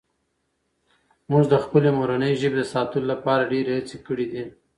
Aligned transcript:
موږ 1.29 1.43
د 1.51 1.55
خپلې 1.63 1.89
مورنۍ 1.99 2.33
ژبې 2.41 2.55
د 2.59 2.63
ساتلو 2.73 3.05
لپاره 3.13 3.49
ډېرې 3.51 3.71
هڅې 3.77 3.97
کړي 4.07 4.25
دي. 4.33 4.43